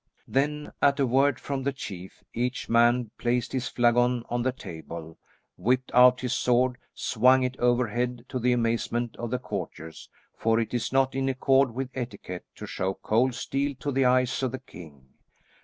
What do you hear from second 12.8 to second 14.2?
cold steel to the